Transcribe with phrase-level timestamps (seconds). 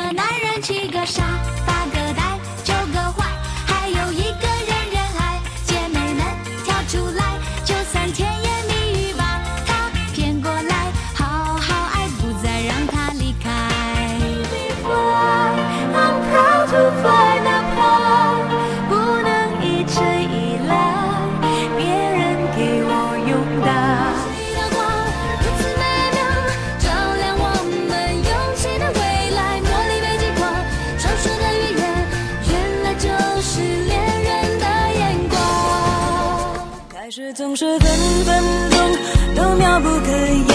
[0.00, 0.39] 일어날
[37.34, 37.90] 总是分
[38.24, 38.78] 分钟
[39.34, 40.49] 都妙不可言，